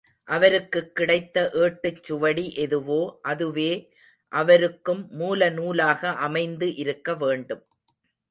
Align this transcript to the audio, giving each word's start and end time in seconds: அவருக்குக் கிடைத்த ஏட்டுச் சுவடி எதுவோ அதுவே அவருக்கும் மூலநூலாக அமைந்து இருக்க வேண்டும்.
அவருக்குக் 0.27 0.95
கிடைத்த 0.95 1.49
ஏட்டுச் 1.53 2.03
சுவடி 2.03 2.55
எதுவோ 2.55 2.97
அதுவே 3.21 3.69
அவருக்கும் 4.31 5.03
மூலநூலாக 5.19 6.15
அமைந்து 6.19 6.75
இருக்க 6.75 7.13
வேண்டும். 7.15 7.63